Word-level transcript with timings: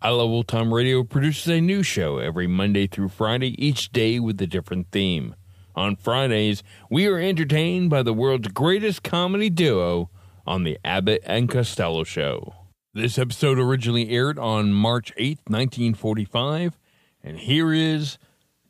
I 0.00 0.10
Love 0.10 0.30
Old 0.30 0.46
Time 0.46 0.72
Radio 0.72 1.02
produces 1.02 1.48
a 1.48 1.60
new 1.60 1.82
show 1.82 2.18
every 2.18 2.46
Monday 2.46 2.86
through 2.86 3.08
Friday, 3.08 3.60
each 3.60 3.90
day 3.90 4.20
with 4.20 4.40
a 4.40 4.46
different 4.46 4.92
theme. 4.92 5.34
On 5.74 5.96
Fridays, 5.96 6.62
we 6.88 7.08
are 7.08 7.18
entertained 7.18 7.90
by 7.90 8.04
the 8.04 8.12
world's 8.12 8.46
greatest 8.46 9.02
comedy 9.02 9.50
duo 9.50 10.08
on 10.46 10.62
The 10.62 10.78
Abbott 10.84 11.22
and 11.26 11.48
Costello 11.48 12.04
Show. 12.04 12.54
This 12.94 13.18
episode 13.18 13.58
originally 13.58 14.10
aired 14.10 14.38
on 14.38 14.72
March 14.72 15.12
8th, 15.16 15.40
1945, 15.48 16.78
and 17.24 17.36
here 17.36 17.72
is 17.72 18.18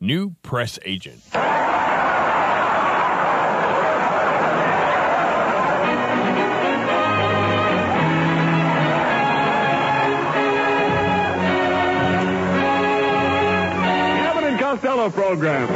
New 0.00 0.34
Press 0.42 0.78
Agent. 0.86 1.20
Program. 15.10 15.68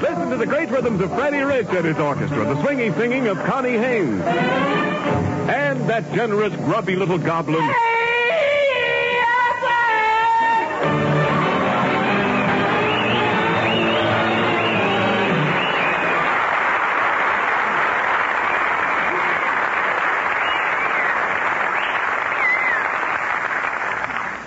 Listen 0.00 0.30
to 0.30 0.36
the 0.36 0.46
great 0.46 0.70
rhythms 0.70 1.00
of 1.00 1.10
Freddie 1.10 1.38
Rich 1.38 1.68
and 1.70 1.84
his 1.84 1.98
orchestra, 1.98 2.44
the 2.44 2.62
swinging 2.62 2.92
singing 2.94 3.28
of 3.28 3.38
Connie 3.44 3.78
Haynes, 3.78 4.20
and 4.22 5.88
that 5.88 6.12
generous, 6.12 6.54
grubby 6.56 6.96
little 6.96 7.18
goblin. 7.18 7.62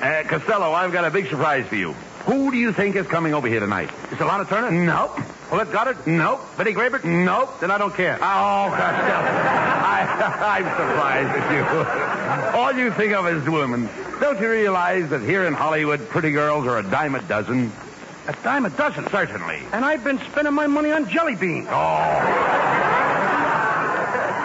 Uh, 0.05 0.23
Costello, 0.27 0.71
I've 0.71 0.91
got 0.93 1.03
a 1.03 1.09
big 1.09 1.27
surprise 1.29 1.65
for 1.65 1.75
you. 1.75 1.95
Who 2.25 2.49
do 2.49 2.57
you 2.57 2.73
think 2.73 2.95
is 2.95 3.05
coming 3.05 3.35
over 3.35 3.47
here 3.47 3.59
tonight? 3.59 3.91
Is 4.11 4.19
it 4.19 4.23
Lana 4.23 4.45
Turner? 4.45 4.71
Nope. 4.71 5.19
Paulette 5.49 5.71
Goddard? 5.71 6.07
Nope. 6.07 6.41
Betty 6.57 6.73
Grable? 6.73 7.03
Nope. 7.03 7.59
Then 7.59 7.69
I 7.69 7.77
don't 7.77 7.93
care. 7.93 8.15
Oh, 8.15 8.17
Costello. 8.17 9.21
I, 9.85 10.57
I'm 10.57 10.65
surprised 10.65 11.29
at 11.29 12.53
you. 12.53 12.59
All 12.59 12.73
you 12.73 12.91
think 12.91 13.13
of 13.13 13.27
is 13.27 13.47
women. 13.47 13.87
Don't 14.19 14.39
you 14.41 14.49
realize 14.49 15.07
that 15.11 15.21
here 15.21 15.45
in 15.45 15.53
Hollywood, 15.53 16.09
pretty 16.09 16.31
girls 16.31 16.65
are 16.65 16.79
a 16.79 16.83
dime 16.83 17.13
a 17.13 17.21
dozen? 17.21 17.71
A 18.27 18.33
dime 18.43 18.65
a 18.65 18.71
dozen? 18.71 19.07
Certainly. 19.09 19.61
And 19.71 19.85
I've 19.85 20.03
been 20.03 20.17
spending 20.31 20.53
my 20.53 20.65
money 20.65 20.91
on 20.91 21.07
jelly 21.07 21.35
beans. 21.35 21.67
Oh. 21.69 21.75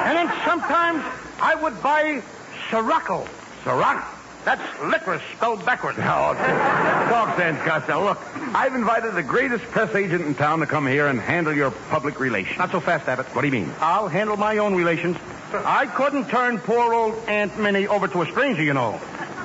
And 0.05 0.19
then 0.19 0.31
sometimes 0.45 1.03
I 1.41 1.55
would 1.55 1.83
buy 1.83 2.23
Sirocco. 2.69 3.27
Ciroc? 3.65 4.20
That's 4.45 4.63
licorice 4.81 5.23
spelled 5.37 5.65
backwards. 5.67 5.99
No, 5.99 6.05
talk 6.05 7.37
sense, 7.37 7.59
Costello. 7.63 8.05
Look, 8.05 8.19
I've 8.55 8.75
invited 8.75 9.15
the 9.15 9.23
greatest 9.23 9.65
press 9.65 9.95
agent 9.95 10.25
in 10.25 10.35
town 10.35 10.61
to 10.61 10.67
come 10.67 10.87
here 10.87 11.09
and 11.09 11.21
handle 11.21 11.55
your 11.55 11.71
public 11.71 12.19
relations. 12.19 12.59
Not 12.59 12.71
so 12.71 12.81
fast, 12.81 13.07
Abbott. 13.07 13.27
What 13.35 13.43
do 13.43 13.49
you 13.49 13.53
mean? 13.53 13.71
I'll 13.81 14.09
handle 14.09 14.37
my 14.37 14.59
own 14.59 14.75
relations. 14.75 15.17
I 15.53 15.87
couldn't 15.87 16.29
turn 16.29 16.59
poor 16.59 16.95
old 16.95 17.15
Aunt 17.29 17.59
Minnie 17.59 17.87
over 17.87 18.09
to 18.09 18.23
a 18.23 18.27
stranger, 18.27 18.63
you 18.63 18.73
know. 18.73 19.01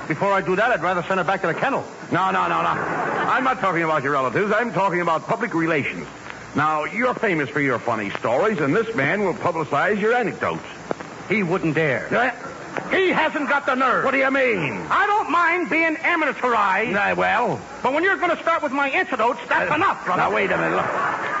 Before 0.08 0.32
I 0.32 0.40
do 0.40 0.56
that, 0.56 0.70
I'd 0.70 0.82
rather 0.82 1.02
send 1.02 1.18
her 1.18 1.24
back 1.24 1.40
to 1.42 1.48
the 1.48 1.54
kennel. 1.54 1.84
No, 2.12 2.30
no, 2.30 2.48
no, 2.48 2.62
no. 2.62 2.68
I'm 2.68 3.44
not 3.44 3.58
talking 3.58 3.82
about 3.82 4.02
your 4.02 4.12
relatives. 4.12 4.52
I'm 4.52 4.72
talking 4.72 5.00
about 5.00 5.26
public 5.26 5.52
relations. 5.52 6.06
Now, 6.54 6.84
you're 6.84 7.12
famous 7.12 7.50
for 7.50 7.60
your 7.60 7.78
funny 7.78 8.10
stories, 8.10 8.60
and 8.60 8.74
this 8.74 8.94
man 8.94 9.24
will 9.24 9.34
publicize 9.34 10.00
your 10.00 10.14
anecdotes. 10.14 10.62
He 11.28 11.42
wouldn't 11.42 11.74
dare. 11.74 12.08
He 12.90 13.10
hasn't 13.10 13.48
got 13.48 13.66
the 13.66 13.74
nerve. 13.74 14.04
What 14.04 14.12
do 14.12 14.18
you 14.18 14.30
mean? 14.30 14.72
I 14.90 15.06
don't 15.06 15.30
mind 15.30 15.70
being 15.70 15.96
amateurized, 15.96 16.94
Uh, 16.94 17.14
well, 17.16 17.60
but 17.82 17.92
when 17.92 18.04
you're 18.04 18.16
going 18.16 18.34
to 18.36 18.42
start 18.42 18.62
with 18.62 18.72
my 18.72 18.88
anecdotes, 18.90 19.40
that's 19.48 19.70
uh, 19.70 19.74
enough, 19.74 20.04
brother. 20.04 20.22
Now, 20.22 20.34
wait 20.34 20.50
a 20.50 20.56
minute. 20.56 20.76
Look. 20.76 20.86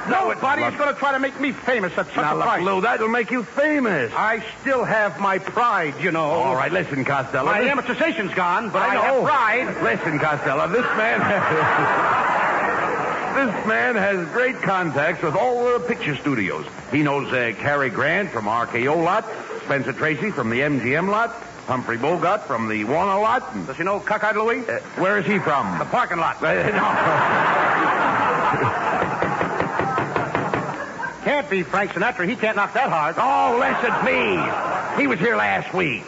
Nobody 0.08 0.62
look, 0.62 0.72
is 0.72 0.78
going 0.78 0.92
to 0.94 0.98
try 0.98 1.12
to 1.12 1.18
make 1.18 1.38
me 1.40 1.52
famous 1.52 1.96
at 1.98 2.06
such 2.06 2.16
Now, 2.16 2.34
a 2.34 2.36
look, 2.36 2.44
price. 2.44 2.62
Lou, 2.64 2.80
that'll 2.80 3.08
make 3.08 3.30
you 3.30 3.42
famous. 3.42 4.12
I 4.14 4.44
still 4.60 4.84
have 4.84 5.18
my 5.18 5.38
pride, 5.38 5.94
you 6.00 6.12
know. 6.12 6.24
All 6.30 6.54
right, 6.54 6.70
listen, 6.72 7.04
Costello. 7.04 7.46
My 7.46 7.60
This- 7.62 7.70
amortization's 7.72 8.34
gone, 8.34 8.70
but 8.70 8.82
I 8.82 8.96
I, 8.96 9.06
have 9.06 9.24
pride. 9.24 9.82
Listen, 9.82 10.18
Costello, 10.18 10.68
this 10.68 10.86
man. 10.96 11.18
this 13.36 13.66
man 13.66 13.96
has 13.96 14.26
great 14.28 14.56
contacts 14.62 15.22
with 15.22 15.34
all 15.34 15.64
the 15.72 15.80
picture 15.80 16.16
studios. 16.16 16.64
He 16.92 17.02
knows 17.02 17.30
uh, 17.32 17.52
Cary 17.58 17.90
Grant 17.90 18.30
from 18.30 18.44
RKO 18.46 19.02
lot, 19.04 19.24
Spencer 19.66 19.92
Tracy 19.92 20.30
from 20.30 20.48
the 20.48 20.60
MGM 20.60 21.08
lot, 21.10 21.30
Humphrey 21.66 21.96
Bogart 21.96 22.44
from 22.46 22.68
the 22.68 22.84
Warner 22.84 23.18
lot. 23.20 23.52
And, 23.52 23.66
Does 23.66 23.76
he 23.76 23.82
know 23.82 23.98
Cockeyed 23.98 24.36
Louie? 24.36 24.60
uh, 24.60 24.78
where 25.00 25.18
is 25.18 25.26
he 25.26 25.40
from? 25.40 25.76
the 25.80 25.84
parking 25.86 26.18
lot. 26.18 26.40
Uh, 26.40 26.52
Can't 31.24 31.50
be 31.50 31.64
Frank 31.64 31.90
Sinatra. 31.90 32.28
He 32.28 32.36
can't 32.36 32.54
knock 32.54 32.74
that 32.74 32.88
hard. 32.88 33.16
no. 33.16 33.24
Oh, 33.24 33.58
listen, 33.58 33.90
please. 34.06 35.00
He 35.00 35.08
was 35.08 35.18
here 35.18 35.34
last 35.34 35.74
week. 35.74 36.04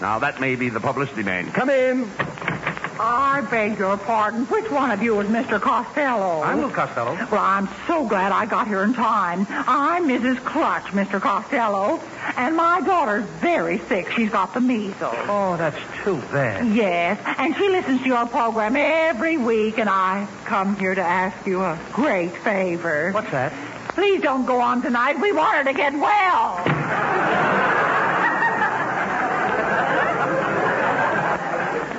Now, 0.00 0.20
that 0.20 0.40
may 0.40 0.54
be 0.54 0.68
the 0.68 0.78
publicity 0.78 1.24
man. 1.24 1.50
Come 1.50 1.70
in. 1.70 2.08
I 2.98 3.40
beg 3.50 3.78
your 3.78 3.96
pardon. 3.96 4.44
Which 4.46 4.70
one 4.70 4.90
of 4.90 5.02
you 5.02 5.18
is 5.20 5.28
Mr. 5.28 5.60
Costello? 5.60 6.42
I'm 6.42 6.60
Lou 6.60 6.70
Costello. 6.70 7.14
Well, 7.30 7.42
I'm 7.42 7.68
so 7.86 8.06
glad 8.06 8.30
I 8.30 8.46
got 8.46 8.68
here 8.68 8.82
in 8.84 8.94
time. 8.94 9.46
I'm 9.50 10.06
Mrs. 10.06 10.44
Clutch, 10.44 10.84
Mr. 10.92 11.20
Costello. 11.20 12.00
And 12.36 12.56
my 12.56 12.80
daughter's 12.80 13.24
very 13.40 13.78
sick. 13.88 14.10
She's 14.12 14.30
got 14.30 14.54
the 14.54 14.60
measles. 14.60 15.14
Oh, 15.28 15.56
that's 15.56 15.76
too 16.04 16.18
bad. 16.32 16.74
Yes, 16.74 17.20
and 17.38 17.56
she 17.56 17.68
listens 17.68 18.00
to 18.02 18.06
your 18.06 18.26
program 18.26 18.76
every 18.76 19.38
week, 19.38 19.78
and 19.78 19.88
I 19.88 20.28
come 20.44 20.76
here 20.76 20.94
to 20.94 21.02
ask 21.02 21.46
you 21.46 21.62
a 21.62 21.78
great 21.92 22.36
favor. 22.38 23.10
What's 23.12 23.30
that? 23.30 23.52
Please 23.94 24.20
don't 24.22 24.46
go 24.46 24.60
on 24.60 24.82
tonight. 24.82 25.20
We 25.20 25.32
want 25.32 25.56
her 25.58 25.64
to 25.64 25.72
get 25.72 25.92
well. 25.92 26.56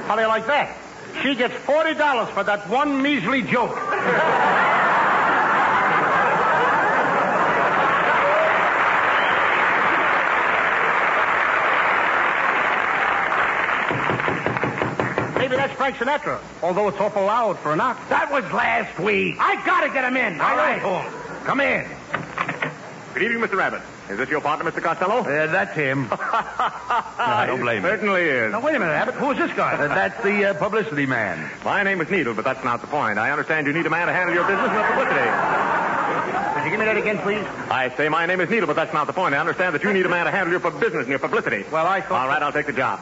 How 0.06 0.16
do 0.16 0.22
you 0.22 0.28
like 0.28 0.48
that? 0.48 0.85
She 1.26 1.34
gets 1.34 1.56
$40 1.56 2.30
for 2.36 2.44
that 2.44 2.70
one 2.70 3.02
measly 3.02 3.42
joke. 3.42 3.74
Maybe 15.36 15.56
that's 15.56 15.74
Frank 15.74 15.96
Sinatra. 15.96 16.40
Although 16.62 16.90
it's 16.90 17.00
awful 17.00 17.24
loud 17.24 17.58
for 17.58 17.74
an 17.74 17.82
ox. 17.82 18.08
That 18.10 18.32
was 18.32 18.44
last 18.54 19.00
week. 19.00 19.38
I 19.40 19.56
gotta 19.66 19.90
get 19.90 20.04
him 20.04 20.18
in. 20.18 20.40
All 20.40 20.56
right. 20.56 20.80
Home. 20.80 21.12
Come 21.44 21.60
in. 21.60 21.88
Good 23.16 23.24
evening, 23.24 23.40
Mr. 23.42 23.58
Rabbit. 23.58 23.82
Is 24.10 24.18
this 24.18 24.30
your 24.30 24.42
partner, 24.42 24.70
Mr. 24.70 24.84
Costello? 24.84 25.22
Uh, 25.22 25.48
that's 25.52 25.76
him. 25.76 26.08
I 26.12 27.46
don't 27.48 27.60
blame 27.60 27.84
you. 27.84 27.90
Certainly 27.90 28.22
is. 28.22 28.52
Now, 28.52 28.62
wait 28.62 28.76
a 28.76 28.80
minute, 28.80 28.94
Abbott. 28.94 29.16
Who 29.16 29.32
is 29.32 29.38
this 29.40 29.52
guy? 29.54 29.74
Uh, 29.74 29.88
that's 29.88 30.24
the 30.24 30.52
uh, 30.52 30.54
publicity 30.54 31.08
man. 31.08 31.50
My 31.64 31.82
name 31.82 32.02
is 32.02 32.10
Needle, 32.10 32.36
but 32.36 32.46
that's 32.46 32.64
not 32.64 32.82
the 32.82 32.88
point. 32.88 33.18
I 33.18 33.32
understand 33.32 33.66
you 33.66 33.74
need 33.74 33.86
a 33.86 33.90
man 33.90 34.06
to 34.06 34.14
handle 34.14 34.36
your 34.36 34.46
business 34.46 34.70
and 34.70 34.78
the 34.78 34.84
publicity. 34.84 35.26
Could 36.54 36.64
you 36.66 36.70
give 36.70 36.80
me 36.80 36.86
that 36.86 36.98
again, 36.98 37.18
please? 37.20 37.46
I 37.72 37.92
say 37.98 38.08
my 38.10 38.28
name 38.28 38.42
is 38.42 38.50
Needle, 38.50 38.68
but 38.68 38.76
that's 38.76 38.94
not 38.94 39.08
the 39.08 39.14
point. 39.14 39.34
I 39.34 39.40
understand 39.40 39.74
that 39.74 39.84
you 39.84 39.92
need 39.92 40.06
a 40.06 40.10
man 40.10 40.26
to 40.26 40.32
handle 40.32 40.52
your 40.52 40.60
business 40.60 41.02
and 41.02 41.10
your 41.10 41.20
publicity. 41.20 41.66
Well, 41.72 41.88
I 41.88 42.02
thought... 42.02 42.22
All 42.22 42.28
right, 42.28 42.42
I'll 42.42 42.54
take 42.54 42.68
the 42.68 42.74
job. 42.74 43.00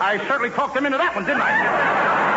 I 0.00 0.16
certainly 0.28 0.50
talked 0.50 0.76
him 0.76 0.86
into 0.86 0.98
that 0.98 1.14
one, 1.14 1.26
didn't 1.26 1.42
I? 1.42 2.31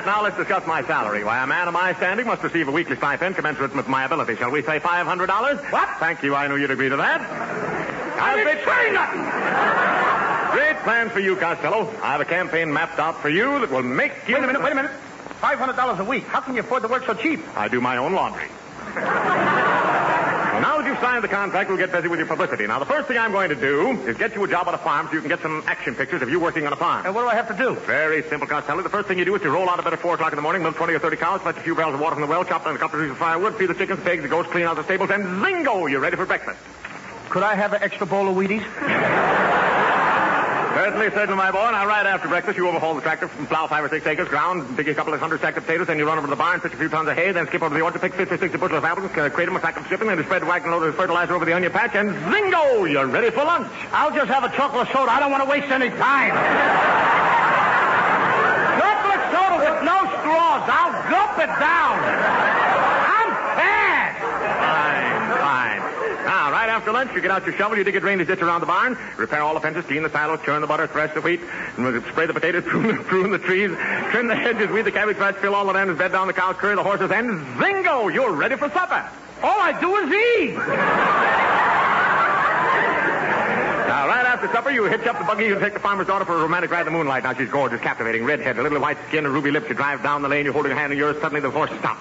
Right, 0.00 0.06
now 0.06 0.22
let's 0.22 0.38
discuss 0.38 0.66
my 0.66 0.82
salary. 0.84 1.24
Why, 1.24 1.44
a 1.44 1.46
man 1.46 1.68
of 1.68 1.74
my 1.74 1.92
standing 1.92 2.26
must 2.26 2.42
receive 2.42 2.68
a 2.68 2.70
weekly 2.70 2.96
stipend 2.96 3.36
commensurate 3.36 3.76
with 3.76 3.86
my 3.86 4.06
ability. 4.06 4.34
Shall 4.36 4.50
we 4.50 4.62
say 4.62 4.80
$500? 4.80 5.70
What? 5.70 5.90
Thank 5.98 6.22
you. 6.22 6.34
I 6.34 6.48
knew 6.48 6.56
you'd 6.56 6.70
agree 6.70 6.88
to 6.88 6.96
that. 6.96 7.20
I 8.18 8.34
didn't 8.34 8.64
say 8.64 8.92
nothing. 8.94 9.20
Great 10.58 10.82
plans 10.84 11.12
for 11.12 11.20
you, 11.20 11.36
Costello. 11.36 11.86
I 12.02 12.12
have 12.12 12.22
a 12.22 12.24
campaign 12.24 12.72
mapped 12.72 12.98
out 12.98 13.20
for 13.20 13.28
you 13.28 13.58
that 13.58 13.70
will 13.70 13.82
make 13.82 14.12
you... 14.26 14.36
Wait 14.36 14.44
a 14.44 14.46
minute, 14.46 14.62
wait 14.62 14.72
a 14.72 14.74
minute. 14.74 14.90
$500 15.42 15.98
a 15.98 16.04
week. 16.04 16.24
How 16.28 16.40
can 16.40 16.54
you 16.54 16.60
afford 16.60 16.80
to 16.80 16.88
work 16.88 17.04
so 17.04 17.12
cheap? 17.12 17.40
I 17.54 17.68
do 17.68 17.82
my 17.82 17.98
own 17.98 18.14
laundry. 18.14 18.48
Well, 21.00 21.12
now 21.12 21.20
that 21.20 21.22
you've 21.22 21.22
signed 21.22 21.24
the 21.24 21.28
contract, 21.28 21.68
we'll 21.68 21.78
get 21.78 21.92
busy 21.92 22.08
with 22.08 22.18
your 22.18 22.28
publicity. 22.28 22.66
Now, 22.66 22.78
the 22.78 22.86
first 22.86 23.08
thing 23.08 23.18
I'm 23.18 23.32
going 23.32 23.48
to 23.50 23.54
do 23.54 23.90
is 24.08 24.16
get 24.16 24.34
you 24.34 24.44
a 24.44 24.48
job 24.48 24.68
on 24.68 24.74
a 24.74 24.78
farm 24.78 25.06
so 25.08 25.14
you 25.14 25.20
can 25.20 25.28
get 25.28 25.40
some 25.40 25.62
action 25.66 25.94
pictures 25.94 26.22
of 26.22 26.30
you 26.30 26.40
working 26.40 26.66
on 26.66 26.72
a 26.72 26.76
farm. 26.76 27.06
And 27.06 27.14
what 27.14 27.22
do 27.22 27.28
I 27.28 27.34
have 27.34 27.48
to 27.48 27.56
do? 27.56 27.74
Very 27.86 28.22
simple, 28.24 28.46
Costello. 28.46 28.82
The 28.82 28.88
first 28.88 29.08
thing 29.08 29.18
you 29.18 29.24
do 29.24 29.34
is 29.34 29.42
you 29.42 29.50
roll 29.50 29.68
out 29.68 29.78
of 29.78 29.84
bed 29.84 29.94
at 29.94 30.00
4 30.00 30.14
o'clock 30.14 30.32
in 30.32 30.36
the 30.36 30.42
morning, 30.42 30.62
milk 30.62 30.76
20 30.76 30.94
or 30.94 30.98
30 30.98 31.16
cows, 31.16 31.40
fetch 31.42 31.56
a 31.56 31.60
few 31.60 31.74
barrels 31.74 31.94
of 31.94 32.00
water 32.00 32.16
from 32.16 32.22
the 32.22 32.28
well, 32.28 32.44
chop 32.44 32.64
down 32.64 32.76
a 32.76 32.78
couple 32.78 32.98
of 32.98 33.04
pieces 33.04 33.12
of 33.12 33.18
firewood, 33.18 33.56
feed 33.56 33.68
the 33.68 33.74
chickens, 33.74 34.00
pigs, 34.00 34.22
the 34.22 34.28
goats, 34.28 34.48
clean 34.50 34.64
out 34.64 34.76
the 34.76 34.84
stables, 34.84 35.10
and 35.10 35.24
zingo, 35.42 35.90
you're 35.90 36.00
ready 36.00 36.16
for 36.16 36.26
breakfast. 36.26 36.58
Could 37.28 37.42
I 37.42 37.54
have 37.54 37.72
an 37.72 37.82
extra 37.82 38.06
bowl 38.06 38.28
of 38.28 38.36
Wheaties? 38.36 39.66
Certainly, 40.80 41.10
certainly, 41.10 41.36
my 41.36 41.50
boy. 41.50 41.70
Now, 41.72 41.84
right 41.84 42.06
after 42.06 42.26
breakfast, 42.26 42.56
you 42.56 42.66
overhaul 42.66 42.94
the 42.94 43.02
tractor, 43.02 43.28
plow 43.28 43.66
five 43.66 43.84
or 43.84 43.90
six 43.90 44.06
acres 44.06 44.28
ground, 44.28 44.78
dig 44.78 44.88
a 44.88 44.94
couple 44.94 45.12
of 45.12 45.20
hundred 45.20 45.42
sacks 45.42 45.58
of 45.58 45.64
potatoes, 45.66 45.88
then 45.88 45.98
you 45.98 46.06
run 46.06 46.16
over 46.16 46.26
to 46.26 46.30
the 46.30 46.36
barn, 46.36 46.58
pitch 46.58 46.72
a 46.72 46.76
few 46.78 46.88
tons 46.88 47.06
of 47.06 47.16
hay, 47.16 47.32
then 47.32 47.46
skip 47.48 47.60
over 47.60 47.68
to 47.68 47.78
the 47.78 47.84
orchard, 47.84 48.00
pick 48.00 48.14
50 48.14 48.36
or 48.36 48.38
60 48.38 48.56
bushels 48.56 48.78
of 48.78 48.84
apples, 48.86 49.10
uh, 49.12 49.28
crate 49.28 49.44
them 49.44 49.56
a 49.56 49.60
sack 49.60 49.76
of 49.76 49.86
shipping, 49.88 50.08
then 50.08 50.16
you 50.16 50.24
spread 50.24 50.40
the 50.40 50.46
wagon 50.46 50.70
load 50.70 50.82
of 50.82 50.96
fertilizer 50.96 51.34
over 51.34 51.44
the 51.44 51.52
onion 51.52 51.70
patch, 51.70 51.94
and 51.94 52.08
zingo, 52.32 52.90
you're 52.90 53.06
ready 53.06 53.28
for 53.28 53.44
lunch. 53.44 53.68
I'll 53.92 54.10
just 54.10 54.32
have 54.32 54.42
a 54.42 54.48
chocolate 54.56 54.88
soda. 54.88 55.12
I 55.12 55.20
don't 55.20 55.30
want 55.30 55.44
to 55.44 55.50
waste 55.50 55.68
any 55.68 55.90
time. 55.90 56.32
chocolate 58.80 59.24
soda 59.36 59.60
with 59.60 59.84
no 59.84 60.00
straws. 60.16 60.64
I'll 60.64 60.96
gulp 61.12 61.36
it 61.44 61.52
down. 61.60 62.00
I'm 63.04 63.30
fast. 63.52 64.16
Fine, 64.64 65.28
fine. 65.44 65.80
Now, 66.24 66.48
right 66.56 66.72
after 66.90 67.06
lunch, 67.06 67.14
you 67.14 67.22
get 67.22 67.30
out 67.30 67.46
your 67.46 67.54
shovel, 67.56 67.78
you 67.78 67.84
dig 67.84 67.94
a 67.94 68.00
drainage 68.00 68.26
ditch 68.26 68.42
around 68.42 68.60
the 68.60 68.66
barn, 68.66 68.98
repair 69.16 69.42
all 69.42 69.54
the 69.54 69.60
fences, 69.60 69.84
clean 69.84 70.02
the 70.02 70.10
silos, 70.10 70.40
churn 70.42 70.60
the 70.60 70.66
butter, 70.66 70.86
thresh 70.88 71.14
the 71.14 71.20
wheat, 71.20 71.40
and 71.76 72.04
spray 72.06 72.26
the 72.26 72.34
potatoes, 72.34 72.64
prune 72.66 72.96
the, 72.96 73.04
prune 73.04 73.30
the 73.30 73.38
trees, 73.38 73.70
trim 74.10 74.26
the 74.26 74.34
hedges, 74.34 74.68
weed 74.70 74.82
the 74.82 74.90
cabbage 74.90 75.16
patch, 75.16 75.36
fill 75.36 75.54
all 75.54 75.66
the 75.66 75.72
lands, 75.72 75.96
bed 75.96 76.10
down 76.10 76.26
the 76.26 76.32
cows, 76.32 76.56
curry 76.56 76.74
the 76.74 76.82
horses, 76.82 77.10
and 77.10 77.30
zingo, 77.58 78.12
you're 78.12 78.32
ready 78.32 78.56
for 78.56 78.68
supper. 78.70 79.08
All 79.42 79.60
I 79.60 79.78
do 79.80 79.96
is 79.96 80.10
eat. 80.12 80.56
Now, 83.90 84.06
right 84.06 84.24
after 84.24 84.46
supper, 84.48 84.70
you 84.70 84.84
hitch 84.84 85.04
up 85.06 85.18
the 85.18 85.24
buggy, 85.24 85.46
you 85.46 85.58
take 85.58 85.74
the 85.74 85.80
farmer's 85.80 86.06
daughter 86.06 86.24
for 86.24 86.36
a 86.36 86.38
romantic 86.38 86.70
ride 86.70 86.86
in 86.86 86.92
the 86.92 86.92
moonlight. 86.92 87.24
Now, 87.24 87.34
she's 87.34 87.50
gorgeous, 87.50 87.80
captivating, 87.80 88.24
redhead, 88.24 88.56
a 88.56 88.62
little 88.62 88.80
white 88.80 88.96
skin, 89.08 89.26
and 89.26 89.34
ruby 89.34 89.50
lips. 89.50 89.68
You 89.68 89.74
drive 89.74 90.02
down 90.02 90.22
the 90.22 90.28
lane, 90.28 90.44
you're 90.44 90.54
holding 90.54 90.70
her 90.70 90.78
hand 90.78 90.92
in 90.92 90.98
yours. 90.98 91.16
Suddenly, 91.20 91.40
the 91.40 91.50
horse 91.50 91.70
stops. 91.80 92.00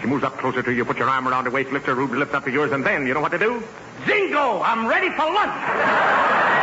She 0.00 0.06
moves 0.06 0.22
up 0.22 0.38
closer 0.38 0.62
to 0.62 0.72
you, 0.72 0.84
put 0.84 0.98
your 0.98 1.08
arm 1.08 1.26
around 1.28 1.44
her 1.44 1.50
waist, 1.50 1.72
lifts 1.72 1.86
her 1.86 1.94
ruby 1.94 2.16
lips 2.16 2.34
up 2.34 2.44
to 2.44 2.50
yours, 2.50 2.72
and 2.72 2.84
then, 2.84 3.06
you 3.06 3.14
know 3.14 3.20
what 3.20 3.32
to 3.32 3.38
do? 3.38 3.62
Zingo! 4.06 4.62
I'm 4.64 4.86
ready 4.86 5.10
for 5.10 5.24
lunch. 5.24 6.60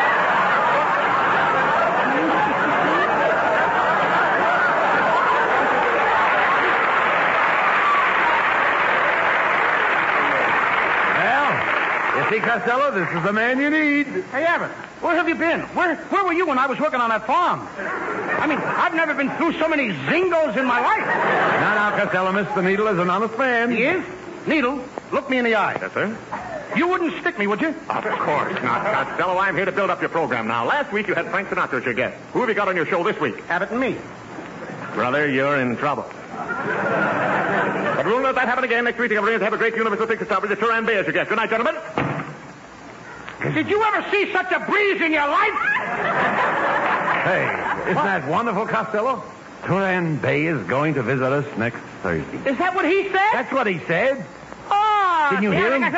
Well, 11.18 12.18
you 12.18 12.30
see, 12.30 12.39
Costello, 12.39 12.92
this 12.92 13.10
is 13.16 13.24
the 13.24 13.34
man 13.34 13.60
you 13.60 13.69
need. 13.69 14.07
Hey, 14.31 14.45
Abbott, 14.45 14.72
where 15.01 15.16
have 15.16 15.28
you 15.28 15.36
been? 15.36 15.62
Where 15.75 15.95
Where 15.95 16.24
were 16.25 16.34
you 16.34 16.45
when 16.48 16.57
I 16.57 16.68
was 16.68 16.80
working 16.80 17.00
on 17.00 17.10
that 17.10 17.25
farm? 17.25 17.68
I 17.78 18.45
mean, 18.48 18.60
I've 18.60 18.94
never 18.94 19.13
been 19.13 19.30
through 19.38 19.54
so 19.60 19.68
many 19.68 19.89
zingos 19.89 20.56
in 20.57 20.66
my 20.66 20.80
life. 20.80 21.06
Now, 21.06 21.89
now, 21.89 21.98
Costello, 21.98 22.31
Mr. 22.31 22.63
Needle 22.63 22.88
is 22.88 23.00
an 23.00 23.10
honest 23.10 23.38
man. 23.38 23.72
He 23.72 23.84
is? 23.84 24.04
Needle, 24.45 24.84
look 25.12 25.30
me 25.30 25.38
in 25.38 25.45
the 25.45 25.56
eye. 25.56 25.78
Yes, 25.81 25.94
sir? 25.94 26.18
You 26.77 26.88
wouldn't 26.88 27.19
stick 27.21 27.39
me, 27.39 27.47
would 27.47 27.59
you? 27.59 27.69
Of 27.69 28.03
course 28.03 28.53
not, 28.62 28.85
Costello. 28.85 29.38
I'm 29.38 29.56
here 29.56 29.65
to 29.65 29.71
build 29.71 29.89
up 29.89 30.00
your 30.00 30.09
program 30.09 30.47
now. 30.47 30.65
Last 30.65 30.91
week, 30.94 31.07
you 31.07 31.15
had 31.15 31.25
Frank 31.31 31.50
Sinatra 31.50 31.79
as 31.79 31.85
your 31.85 31.95
guest. 31.95 32.15
Who 32.33 32.41
have 32.41 32.50
you 32.50 32.56
got 32.56 32.68
on 32.68 32.75
your 32.75 32.85
show 32.85 33.03
this 33.03 33.19
week? 33.19 33.44
Abbott 33.50 33.71
and 33.71 33.79
me. 33.79 33.97
Brother, 34.94 35.27
you're 35.27 35.59
in 35.59 35.75
trouble. 35.77 36.06
But 36.35 38.06
we'll 38.06 38.21
not 38.21 38.35
that 38.35 38.47
happen 38.47 38.63
again. 38.63 38.83
Next 38.83 39.00
week, 39.00 39.12
you're 39.12 39.21
going 39.21 39.39
to 39.39 39.44
have 39.44 39.53
a 39.53 39.57
great 39.57 39.75
universal 39.75 40.06
picture 40.06 40.25
star 40.25 40.39
with 40.39 40.51
Turhan 40.51 40.85
Bey 40.85 40.97
as 40.97 41.06
your 41.06 41.13
guest. 41.13 41.29
Good 41.29 41.38
night, 41.38 41.50
gentlemen. 41.50 41.75
Did 43.53 43.69
you 43.69 43.83
ever 43.83 44.09
see 44.12 44.31
such 44.31 44.51
a 44.51 44.59
breeze 44.59 45.01
in 45.01 45.12
your 45.13 45.27
life? 45.27 45.53
Hey, 47.24 47.44
isn't 47.91 48.03
that 48.03 48.27
wonderful, 48.27 48.68
Costello? 48.68 49.24
Turhan 49.63 50.21
Bey 50.21 50.45
is 50.45 50.62
going 50.68 50.94
to 50.94 51.03
visit 51.03 51.31
us 51.31 51.57
next 51.57 51.79
Thursday. 52.03 52.50
Is 52.50 52.57
that 52.57 52.75
what 52.75 52.85
he 52.85 53.03
said? 53.03 53.29
That's 53.33 53.51
what 53.51 53.68
he 53.68 53.79
said. 53.79 54.25
Didn't 55.29 55.44
you 55.44 55.51
hear 55.51 55.74
him? 55.74 55.81
No, 55.81 55.89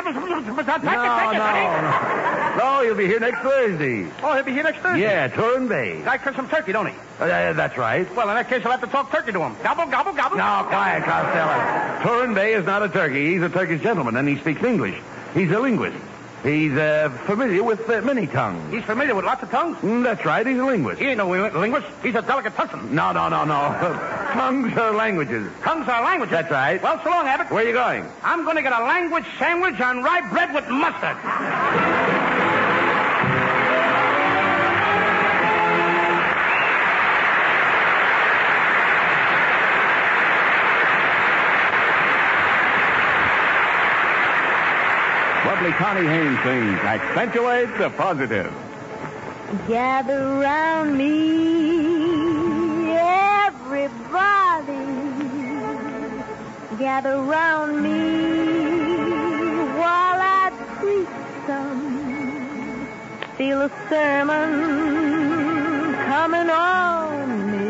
No, 0.82 1.32
no, 1.32 2.56
no. 2.58 2.82
He'll 2.84 2.94
be 2.94 3.06
here 3.06 3.20
next 3.20 3.40
Thursday. 3.40 4.10
Oh, 4.22 4.34
he'll 4.34 4.44
be 4.44 4.52
here 4.52 4.62
next 4.62 4.80
Thursday. 4.80 5.02
Yeah, 5.02 5.28
Turhan 5.28 5.68
Bey. 5.68 6.02
Guy 6.02 6.18
cooks 6.18 6.36
some 6.36 6.48
turkey, 6.48 6.72
don't 6.72 6.86
he? 6.86 6.94
Uh, 7.18 7.52
that's 7.52 7.76
right. 7.76 8.06
Well, 8.16 8.28
in 8.28 8.34
that 8.34 8.48
case, 8.48 8.64
I'll 8.64 8.70
have 8.72 8.80
to 8.80 8.86
talk 8.86 9.10
turkey 9.10 9.32
to 9.32 9.40
him. 9.40 9.54
Gobble, 9.62 9.86
gobble, 9.90 10.12
gobble. 10.12 10.36
No, 10.36 10.64
quiet, 10.68 11.04
Costello. 11.04 12.00
Turhan 12.02 12.34
Bey 12.34 12.54
is 12.54 12.64
not 12.66 12.82
a 12.82 12.88
turkey. 12.88 13.32
He's 13.34 13.42
a 13.42 13.48
Turkish 13.48 13.82
gentleman, 13.82 14.16
and 14.16 14.28
he 14.28 14.38
speaks 14.38 14.62
English. 14.62 14.98
He's 15.34 15.50
a 15.50 15.58
linguist. 15.60 15.96
He's 16.42 16.72
uh, 16.72 17.10
familiar 17.26 17.62
with 17.62 17.88
uh, 17.90 18.00
many 18.00 18.26
tongues. 18.26 18.72
He's 18.72 18.84
familiar 18.84 19.14
with 19.14 19.26
lots 19.26 19.42
of 19.42 19.50
tongues. 19.50 19.76
Mm, 19.78 20.02
that's 20.02 20.24
right. 20.24 20.46
He's 20.46 20.58
a 20.58 20.64
linguist. 20.64 21.00
He 21.00 21.08
ain't 21.08 21.18
no 21.18 21.28
linguist. 21.28 21.86
He's 22.02 22.14
a 22.14 22.22
delicatessen. 22.22 22.94
No, 22.94 23.12
no, 23.12 23.28
no, 23.28 23.44
no. 23.44 23.54
tongues 24.32 24.76
are 24.78 24.92
languages. 24.92 25.50
Tongues 25.62 25.86
are 25.88 26.02
languages. 26.02 26.32
That's 26.32 26.50
right. 26.50 26.82
Well, 26.82 26.98
so 27.04 27.10
long, 27.10 27.26
Abbott. 27.26 27.50
Where 27.50 27.62
are 27.62 27.66
you 27.66 27.74
going? 27.74 28.06
I'm 28.22 28.44
going 28.44 28.56
to 28.56 28.62
get 28.62 28.72
a 28.72 28.82
language 28.82 29.24
sandwich 29.38 29.80
on 29.80 30.02
rye 30.02 30.28
bread 30.30 30.54
with 30.54 30.68
mustard. 30.68 32.29
Connie 45.80 46.06
Haynes 46.06 46.38
sings 46.42 46.78
Accentuate 46.80 47.78
the 47.78 47.88
Positive. 47.96 48.52
Gather 49.66 50.36
round 50.38 50.98
me, 50.98 52.90
everybody. 52.92 54.84
Gather 56.78 57.22
round 57.22 57.82
me 57.82 58.60
while 59.80 60.20
I 60.20 60.52
preach 60.80 61.08
some. 61.46 62.86
Feel 63.38 63.62
a 63.62 63.70
sermon 63.88 64.50
coming 65.94 66.50
on 66.50 67.50
me. 67.52 67.68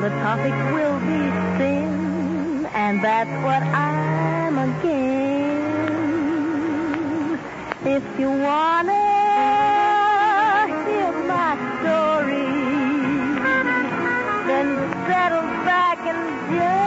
The 0.00 0.08
topic 0.24 0.54
will 0.72 0.98
be 1.00 1.30
sin, 1.58 2.64
and 2.72 3.04
that's 3.04 3.44
what 3.44 3.62
I'm 3.62 4.56
against. 4.56 5.23
If 7.86 8.02
you 8.18 8.30
wanna 8.30 8.92
hear 10.86 11.12
my 11.28 11.52
story, 11.80 12.48
then 14.48 14.68
settle 15.06 15.42
back 15.66 15.98
and 16.06 16.56
just 16.56 16.83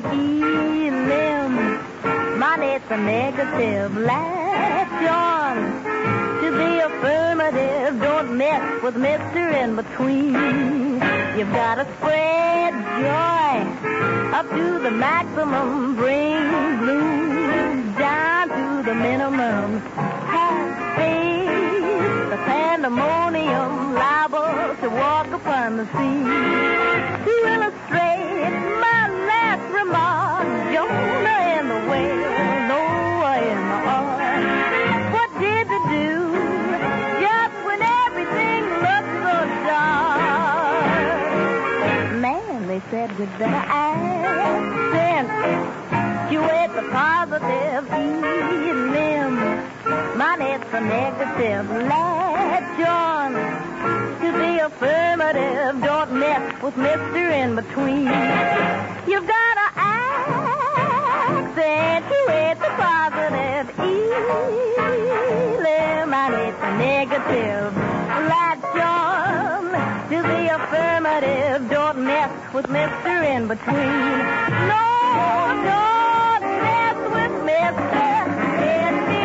positive 0.00 0.92
ELM. 0.92 2.38
Minus 2.38 2.82
the 2.88 2.96
negative. 2.96 3.96
Latch 3.96 5.02
on 5.08 5.56
to 6.42 6.50
the 6.50 6.86
affirmative. 6.86 8.00
Don't 8.00 8.36
mess 8.36 8.82
with 8.82 8.96
Mister 8.96 9.48
in 9.50 9.76
between. 9.76 10.34
You've 11.36 11.52
got 11.52 11.76
to 11.76 11.84
spread 11.96 12.74
joy 13.00 14.34
up 14.34 14.48
to 14.50 14.78
the 14.80 14.90
maximum. 14.90 15.96
Bring 15.96 16.78
gloom 16.78 17.94
down 17.96 18.48
to 18.48 18.82
the 18.88 18.94
minimum. 18.94 19.80
Have 19.80 20.96
faith, 20.96 22.30
the 22.30 22.36
pandemonium 22.36 23.94
liable 23.94 24.76
to 24.82 24.88
walk 24.90 25.26
upon 25.28 25.76
the 25.78 25.86
scene. 25.92 26.47
Negative. 50.80 51.70
Latch 51.70 52.80
on 52.86 53.32
to 54.20 54.32
the 54.32 54.66
affirmative. 54.66 55.82
Don't 55.82 56.12
mess 56.12 56.62
with 56.62 56.76
Mister 56.76 57.30
in 57.30 57.54
between. 57.56 58.06
You've 59.06 59.26
gotta 59.26 59.68
accentuate 61.48 62.58
the 62.60 62.70
positive. 62.76 63.70
Eliminate 65.58 66.56
the 66.60 66.70
negative. 66.78 67.76
Latch 68.28 68.76
on 68.76 69.64
to 70.10 70.16
the 70.22 70.54
affirmative. 70.54 71.68
Don't 71.70 71.98
mess 72.04 72.30
with 72.54 72.68
Mister 72.68 73.22
in 73.22 73.48
between. 73.48 74.18
No, 74.68 74.84
don't 75.68 76.42
mess 76.62 76.98
with 77.14 77.34
Mister 77.44 78.08
in 78.62 78.84
between. 79.06 79.17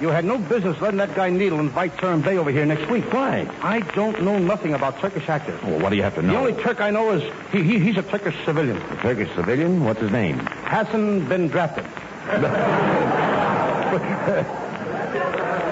You 0.00 0.08
had 0.08 0.24
no 0.24 0.38
business 0.38 0.80
letting 0.80 0.98
that 0.98 1.14
guy 1.14 1.30
Needle 1.30 1.58
and 1.58 1.68
invite 1.68 1.96
Turhan 1.96 2.22
Bey 2.22 2.36
over 2.36 2.50
here 2.50 2.66
next 2.66 2.90
week. 2.90 3.12
Why? 3.12 3.48
I 3.62 3.80
don't 3.80 4.22
know 4.22 4.38
nothing 4.38 4.74
about 4.74 4.98
Turkish 4.98 5.28
actors. 5.28 5.62
Well, 5.62 5.78
what 5.80 5.90
do 5.90 5.96
you 5.96 6.02
have 6.02 6.14
to 6.16 6.22
know? 6.22 6.32
The 6.32 6.38
only 6.38 6.62
Turk 6.62 6.80
I 6.80 6.90
know 6.90 7.12
is 7.12 7.22
he, 7.52 7.62
he 7.62 7.78
he's 7.78 7.96
a 7.96 8.02
Turkish 8.02 8.34
civilian. 8.44 8.76
A 8.76 8.96
Turkish 8.96 9.34
civilian? 9.34 9.84
What's 9.84 10.00
his 10.00 10.10
name? 10.10 10.38
Hasn't 10.38 11.28
been 11.28 11.48
drafted. 11.48 11.86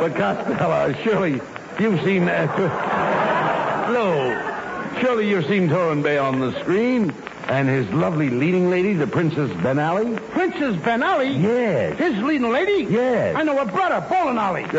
But 0.00 0.16
Costello, 0.16 0.94
surely 1.02 1.42
you've 1.78 2.02
seen. 2.04 2.26
Uh, 2.26 2.46
no, 3.92 4.98
surely 5.02 5.28
you've 5.28 5.44
seen 5.44 5.68
Turhan 5.68 6.02
Bey 6.02 6.16
on 6.16 6.40
the 6.40 6.58
screen, 6.60 7.12
and 7.50 7.68
his 7.68 7.92
lovely 7.92 8.30
leading 8.30 8.70
lady, 8.70 8.92
the 8.94 9.08
Princess 9.08 9.50
Ben 9.60 9.80
Ali. 9.80 10.16
Princess 10.30 10.76
Ben 10.84 11.02
Ali? 11.02 11.30
Yes. 11.30 11.98
His 11.98 12.16
leading 12.22 12.52
lady? 12.52 12.84
Yes. 12.88 13.34
I 13.34 13.42
know 13.42 13.56
her 13.56 13.64
brother, 13.70 14.06
Bowling 14.08 14.38
Ali. 14.38 14.62
Oh 14.66 14.68
no! 14.70 14.78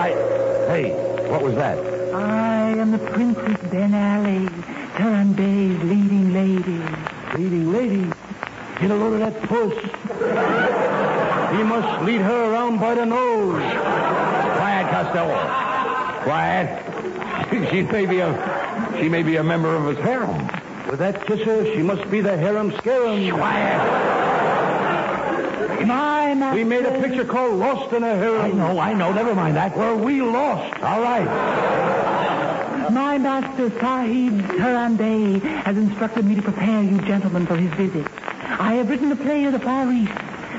I. 0.00 0.08
Hey, 0.68 0.94
what 1.28 1.42
was 1.42 1.54
that? 1.56 1.76
I 2.14 2.70
am 2.70 2.92
the 2.92 2.98
Princess 2.98 3.60
Ben 3.70 3.92
Ali, 3.92 4.48
Turhan 4.96 5.36
Bey's 5.36 5.78
leading 5.82 6.32
lady. 6.32 6.80
Leading 7.36 7.70
lady? 7.72 8.10
Get 8.80 8.90
a 8.90 8.94
load 8.94 9.12
of 9.12 9.20
that 9.20 9.42
puss. 9.42 9.74
he 11.54 11.62
must 11.64 12.02
lead 12.04 12.22
her 12.22 12.50
around 12.50 12.78
by 12.80 12.94
the 12.94 13.04
nose. 13.04 13.60
Quiet, 13.60 14.90
Costello. 14.90 15.36
Quiet. 16.22 16.80
she 17.70 17.82
may 17.82 18.06
be 18.06 18.20
a. 18.20 18.73
She 19.00 19.08
may 19.08 19.22
be 19.22 19.36
a 19.36 19.44
member 19.44 19.74
of 19.74 19.86
his 19.86 19.98
harem. 20.04 20.48
With 20.88 20.98
that 21.00 21.26
kisser, 21.26 21.64
she 21.74 21.82
must 21.82 22.10
be 22.10 22.20
the 22.20 22.36
harem 22.36 22.72
scarum. 22.78 23.30
Quiet. 23.30 24.14
My 25.86 26.34
master. 26.34 26.56
We 26.56 26.64
made 26.64 26.84
a 26.86 27.00
picture 27.00 27.24
called 27.24 27.58
Lost 27.58 27.92
in 27.92 28.02
a 28.02 28.14
Harem. 28.16 28.40
I 28.40 28.50
know, 28.50 28.78
I 28.78 28.94
know. 28.94 29.12
Never 29.12 29.34
mind 29.34 29.56
that. 29.56 29.76
Where 29.76 29.94
we 29.94 30.22
lost. 30.22 30.82
All 30.82 31.00
right. 31.02 31.24
My 32.90 33.18
master, 33.18 33.70
Sahib 33.80 34.40
Turhan 34.42 34.96
Bey, 34.96 35.40
has 35.40 35.76
instructed 35.76 36.24
me 36.24 36.34
to 36.36 36.42
prepare 36.42 36.82
you 36.82 37.00
gentlemen 37.02 37.46
for 37.46 37.56
his 37.56 37.70
visit. 37.72 38.06
I 38.44 38.74
have 38.74 38.88
written 38.88 39.10
a 39.10 39.16
play 39.16 39.44
of 39.46 39.52
the 39.52 39.58
Far 39.58 39.90
East, 39.92 40.12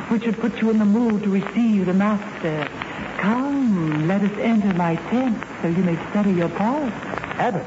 which 0.09 0.23
should 0.23 0.39
put 0.39 0.61
you 0.61 0.69
in 0.69 0.79
the 0.79 0.85
mood 0.85 1.23
to 1.23 1.29
receive 1.29 1.85
the 1.85 1.93
master. 1.93 2.67
Come, 3.17 4.07
let 4.07 4.21
us 4.21 4.37
enter 4.39 4.73
my 4.73 4.95
tent 4.95 5.41
so 5.61 5.67
you 5.69 5.83
may 5.83 5.95
study 6.09 6.33
your 6.33 6.49
part. 6.49 6.91
Abbott, 7.37 7.65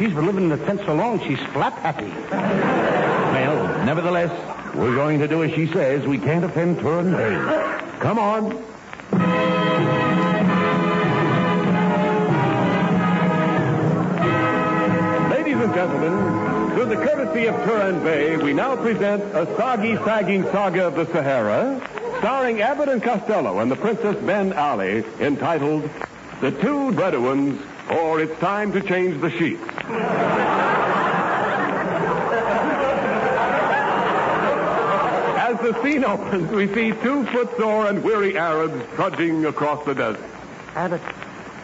she's 0.00 0.14
been 0.14 0.24
living 0.24 0.44
in 0.44 0.48
the 0.48 0.64
tent 0.64 0.80
so 0.86 0.94
long, 0.94 1.20
she's 1.20 1.38
flat 1.52 1.74
happy. 1.74 2.08
Well, 2.30 3.84
nevertheless, 3.84 4.30
we're 4.74 4.94
going 4.94 5.18
to 5.18 5.28
do 5.28 5.44
as 5.44 5.52
she 5.52 5.66
says. 5.66 6.06
We 6.06 6.16
can't 6.16 6.42
offend 6.42 6.78
Turhan 6.78 7.14
Bey. 7.14 7.98
Come 8.00 8.18
on. 8.18 8.48
Ladies 15.30 15.56
and 15.56 15.74
gentlemen, 15.74 16.70
through 16.74 16.86
the 16.86 16.96
courtesy 16.96 17.46
of 17.46 17.56
Turhan 17.56 18.02
Bey, 18.02 18.38
we 18.38 18.54
now 18.54 18.76
present 18.76 19.22
a 19.34 19.44
soggy, 19.58 19.96
sagging 19.96 20.44
saga 20.44 20.86
of 20.86 20.94
the 20.94 21.04
Sahara, 21.12 21.78
starring 22.20 22.62
Abbott 22.62 22.88
and 22.88 23.02
Costello 23.02 23.58
and 23.58 23.70
the 23.70 23.76
Princess 23.76 24.16
Ben 24.24 24.54
Ali, 24.54 25.04
entitled 25.20 25.90
The 26.40 26.52
Two 26.52 26.92
Bedouins, 26.92 27.60
or 27.90 28.20
It's 28.20 28.38
Time 28.40 28.72
to 28.72 28.80
Change 28.80 29.20
the 29.20 29.30
Sheets. 29.30 29.62
As 35.36 35.58
the 35.60 35.82
scene 35.82 36.04
opens, 36.04 36.50
we 36.52 36.68
see 36.68 36.92
two 36.92 37.24
footsore 37.26 37.88
and 37.88 38.04
weary 38.04 38.38
Arabs 38.38 38.84
trudging 38.94 39.44
across 39.44 39.84
the 39.84 39.94
desert. 39.94 40.24
Abbott, 40.76 41.00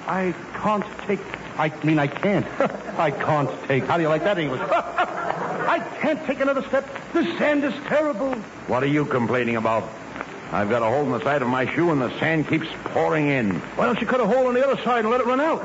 I 0.07 0.35
can't 0.55 0.85
take. 1.07 1.21
I 1.57 1.73
mean, 1.85 1.99
I 1.99 2.09
can't. 2.09 2.47
I 2.99 3.11
can't 3.11 3.51
take. 3.69 3.85
How 3.85 3.97
do 3.97 4.03
you 4.03 4.09
like 4.09 4.25
that 4.25 4.39
English? 4.39 4.61
I 4.71 5.81
can't 6.01 6.25
take 6.27 6.41
another 6.41 6.63
step. 6.63 6.89
The 7.13 7.25
sand 7.39 7.65
is 7.65 7.75
terrible. 7.87 8.35
What 8.67 8.83
are 8.83 8.89
you 8.89 9.05
complaining 9.05 9.57
about? 9.57 9.85
I've 10.53 10.71
got 10.71 10.83
a 10.83 10.87
hole 10.87 11.03
in 11.03 11.11
the 11.11 11.23
side 11.23 11.43
of 11.43 11.49
my 11.49 11.67
shoe 11.75 11.91
and 11.91 12.01
the 12.01 12.17
sand 12.19 12.49
keeps 12.49 12.69
pouring 12.85 13.29
in. 13.29 13.57
Why 13.77 13.87
don't 13.87 14.01
you 14.01 14.07
cut 14.07 14.21
a 14.21 14.27
hole 14.27 14.47
on 14.47 14.55
the 14.55 14.67
other 14.67 14.81
side 14.83 15.01
and 15.01 15.11
let 15.11 15.21
it 15.21 15.27
run 15.27 15.41
out? 15.41 15.61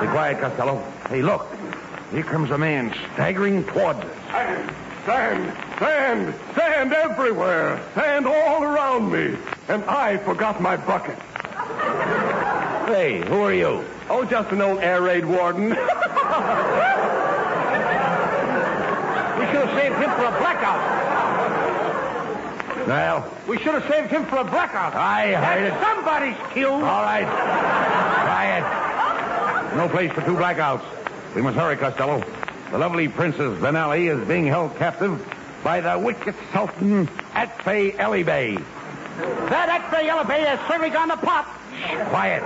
Be 0.00 0.08
quiet, 0.08 0.40
Costello. 0.40 0.82
Hey, 1.08 1.22
look. 1.22 1.46
Here 2.10 2.24
comes 2.24 2.50
a 2.50 2.58
man 2.58 2.92
staggering 3.14 3.64
toward 3.64 3.96
us. 3.96 4.16
Sand, 4.26 4.74
sand, 5.06 5.54
sand, 5.78 6.34
sand 6.56 6.92
everywhere. 6.92 7.80
Sand 7.94 8.26
all 8.26 8.64
around 8.64 9.12
me. 9.12 9.36
And 9.68 9.84
I 9.84 10.16
forgot 10.18 10.60
my 10.60 10.76
bucket. 10.76 11.16
Hey, 12.88 13.22
who 13.28 13.42
are 13.42 13.54
you? 13.54 13.84
Oh, 14.08 14.24
just 14.24 14.50
an 14.50 14.60
old 14.60 14.80
air 14.80 15.02
raid 15.02 15.24
warden. 15.24 15.76
We 19.40 19.46
should 19.46 19.64
have 19.64 19.80
saved 19.80 19.96
him 19.96 20.10
for 20.10 20.24
a 20.26 20.38
blackout. 20.38 20.80
Well, 22.86 23.30
We 23.46 23.58
should 23.58 23.74
have 23.74 23.88
saved 23.88 24.10
him 24.10 24.24
for 24.26 24.36
a 24.36 24.44
blackout. 24.44 24.94
I 24.94 25.32
heard 25.34 25.64
it. 25.66 25.74
Somebody's 25.82 26.36
killed. 26.54 26.82
All 26.82 27.02
right. 27.02 27.26
Quiet. 28.26 29.76
No 29.76 29.88
place 29.88 30.10
for 30.12 30.22
two 30.22 30.36
blackouts. 30.36 30.82
We 31.34 31.42
must 31.42 31.56
hurry, 31.56 31.76
Costello. 31.76 32.22
The 32.70 32.78
lovely 32.78 33.08
Princess 33.08 33.60
Ben 33.60 33.76
Ali 33.76 34.08
is 34.08 34.26
being 34.26 34.46
held 34.46 34.76
captive 34.76 35.20
by 35.62 35.80
the 35.80 35.98
wicked 35.98 36.34
Sultan 36.52 37.06
Atfay 37.34 37.98
Ali 38.00 38.22
Bey. 38.22 38.56
That 39.18 39.68
X-ray 39.68 40.06
yellow 40.06 40.24
has 40.24 40.58
certainly 40.68 40.90
gone 40.90 41.08
to 41.08 41.16
pop. 41.16 41.46
Quiet. 42.08 42.42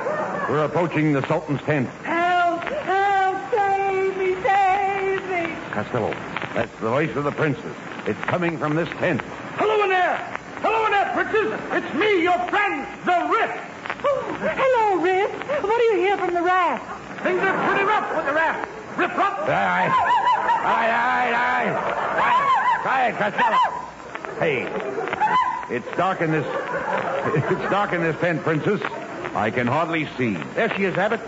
We're 0.51 0.65
approaching 0.65 1.13
the 1.13 1.27
Sultan's 1.27 1.63
tent. 1.63 1.89
Help! 2.03 2.63
Help! 2.65 3.51
Save 3.53 4.17
me! 4.19 4.35
Save 4.43 5.29
me! 5.31 5.55
Costello, 5.71 6.11
that's 6.55 6.73
the 6.81 6.89
voice 6.89 7.15
of 7.17 7.25
the 7.25 7.33
princess. 7.33 7.75
It's 8.07 8.21
coming 8.21 8.59
from 8.59 8.75
this 8.75 8.89
tent. 8.99 9.23
Hello 11.35 11.45
in 11.45 11.51
there. 11.51 11.59
Hello 11.59 11.59
in 11.59 11.59
there, 11.59 11.59
princess. 11.59 11.85
It's 11.85 11.95
me, 11.95 12.23
your 12.23 12.39
friend, 12.49 12.87
the 13.05 13.19
Rip. 13.33 13.51
Oh, 14.07 14.37
hello, 14.41 15.03
Rip. 15.03 15.31
What 15.63 15.79
do 15.79 15.85
you 15.85 15.97
hear 15.97 16.17
from 16.17 16.35
the 16.35 16.43
raft? 16.43 17.23
Things 17.23 17.41
are 17.41 17.69
pretty 17.69 17.85
rough 17.85 18.17
with 18.17 18.27
the 18.27 18.33
raft. 18.33 18.71
Rip, 18.99 19.13
flop. 19.13 19.39
All 19.41 19.49
right. 19.49 19.91
All 19.91 20.71
right, 20.71 20.91
all 20.91 21.11
right, 21.11 21.35
all 21.35 21.79
right. 22.19 22.83
Try 22.83 23.09
it, 23.09 23.17
Costello. 23.17 23.59
Hey, 24.39 24.69
it's 25.75 25.97
dark 25.97 26.21
in 26.21 26.31
this. 26.31 26.47
It's 27.51 27.71
dark 27.71 27.93
in 27.93 28.03
this 28.03 28.17
tent, 28.21 28.43
Princess. 28.43 28.81
I 29.35 29.51
can 29.51 29.67
hardly 29.67 30.07
see. 30.17 30.37
There 30.55 30.75
she 30.77 30.85
is, 30.85 30.97
Abbott. 30.97 31.21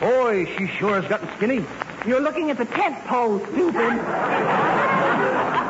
Boy, 0.00 0.46
she 0.58 0.66
sure 0.66 1.00
has 1.00 1.08
gotten 1.08 1.28
skinny. 1.36 1.64
You're 2.06 2.20
looking 2.20 2.50
at 2.50 2.58
the 2.58 2.66
tent 2.66 3.04
pole, 3.06 3.38
stupid. 3.38 5.03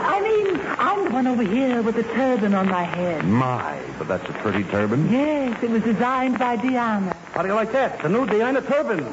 I 0.06 0.20
mean, 0.20 0.60
I'm 0.78 1.04
the 1.04 1.10
one 1.10 1.26
over 1.26 1.42
here 1.42 1.80
with 1.80 1.96
the 1.96 2.02
turban 2.02 2.54
on 2.54 2.68
my 2.68 2.82
head. 2.82 3.24
My, 3.24 3.80
but 3.98 4.06
that's 4.06 4.28
a 4.28 4.32
pretty 4.34 4.62
turban. 4.64 5.10
Yes, 5.10 5.62
it 5.62 5.70
was 5.70 5.82
designed 5.82 6.38
by 6.38 6.56
Diana. 6.56 7.16
How 7.32 7.40
do 7.40 7.48
you 7.48 7.54
like 7.54 7.72
that? 7.72 8.02
The 8.02 8.10
new 8.10 8.26
Diana 8.26 8.60
turban. 8.60 9.04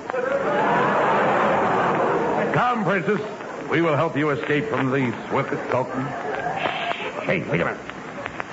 Come, 2.54 2.84
Princess. 2.84 3.22
We 3.70 3.82
will 3.82 3.96
help 3.96 4.18
you 4.18 4.32
escape 4.32 4.66
from 4.66 4.92
the 4.92 5.14
swift 5.30 5.52
Sultan. 5.72 6.04
Hey, 7.24 7.40
wait 7.50 7.62
a 7.62 7.66
minute. 7.66 7.80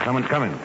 Someone's 0.05 0.29
coming. 0.29 0.57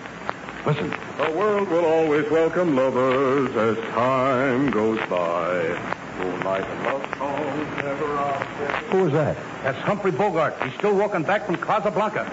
Listen. 0.67 0.93
The 1.17 1.31
world 1.31 1.69
will 1.69 1.85
always 1.85 2.29
welcome 2.29 2.75
lovers 2.75 3.49
as 3.55 3.83
time 3.93 4.69
goes 4.69 4.99
by. 5.09 5.92
Moonlight 6.19 6.63
and 6.63 6.83
love 6.83 7.17
songs 7.17 7.83
never 7.83 8.17
outstay. 8.17 8.87
Who 8.91 9.07
is 9.07 9.13
that? 9.13 9.35
That's 9.63 9.77
Humphrey 9.79 10.11
Bogart. 10.11 10.53
He's 10.63 10.73
still 10.75 10.95
walking 10.95 11.23
back 11.23 11.45
from 11.45 11.57
Casablanca. 11.57 12.25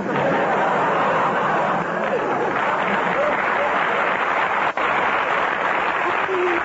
Please, 6.26 6.60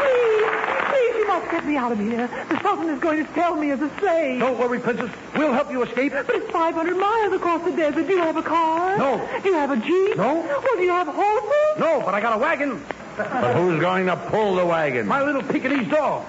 please, 0.00 0.50
please, 0.90 1.14
you 1.18 1.26
must 1.28 1.50
get 1.50 1.66
me 1.66 1.76
out 1.76 1.92
of 1.92 1.98
here. 1.98 2.28
The 2.48 2.60
Sultan 2.62 2.88
is 2.90 3.00
going 3.00 3.24
to 3.24 3.32
sell 3.34 3.56
me 3.56 3.70
as 3.70 3.80
a 3.80 3.90
slave. 3.98 4.40
Don't 4.40 4.58
worry, 4.58 4.78
Princess. 4.78 5.10
We'll 5.36 5.52
help 5.52 5.70
you 5.70 5.82
escape. 5.82 6.12
But 6.12 6.28
it's 6.30 6.50
500 6.50 6.96
miles 6.96 7.32
across 7.32 7.64
the 7.64 7.72
desert. 7.72 8.06
Do 8.06 8.12
you 8.12 8.20
have 8.20 8.36
a 8.36 8.42
car? 8.42 8.96
No. 8.98 9.18
Do 9.42 9.48
you 9.48 9.54
have 9.54 9.70
a 9.70 9.76
jeep? 9.76 10.16
No. 10.16 10.34
Well, 10.40 10.76
do 10.76 10.82
you 10.82 10.90
have 10.90 11.08
horses? 11.08 11.78
No, 11.78 12.00
but 12.04 12.14
I 12.14 12.20
got 12.20 12.34
a 12.36 12.38
wagon. 12.38 12.82
But 13.16 13.54
who's 13.56 13.80
going 13.80 14.06
to 14.06 14.16
pull 14.16 14.54
the 14.54 14.64
wagon? 14.64 15.06
My 15.06 15.22
little 15.22 15.42
Pekingese 15.42 15.88
dog. 15.88 16.24